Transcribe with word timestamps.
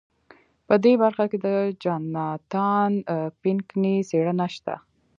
په 0.67 0.75
دې 0.83 0.93
برخه 1.03 1.25
کې 1.31 1.37
د 1.45 1.47
جاناتان 1.83 2.91
پینکني 3.41 3.95
څېړنه 4.09 4.47
شته. 4.55 4.75